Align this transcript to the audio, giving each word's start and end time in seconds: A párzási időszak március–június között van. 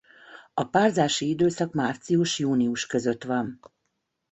A 0.53 0.63
párzási 0.65 1.29
időszak 1.29 1.73
március–június 1.73 2.85
között 2.85 3.23
van. 3.23 3.59